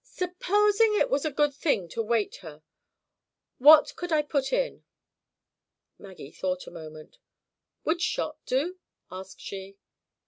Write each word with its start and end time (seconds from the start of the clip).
"Supposing 0.03 0.95
it 0.97 1.11
was 1.11 1.25
a 1.25 1.29
good 1.31 1.53
thing 1.53 1.87
to 1.89 2.01
weight 2.01 2.37
her, 2.37 2.63
what 3.59 3.95
could 3.95 4.11
I 4.11 4.23
put 4.23 4.51
in?" 4.51 4.83
Maggie 5.99 6.31
thought 6.31 6.65
a 6.65 6.71
moment. 6.71 7.19
"Would 7.85 8.01
shot 8.01 8.43
do?" 8.47 8.79
asked 9.11 9.39
she. 9.41 9.77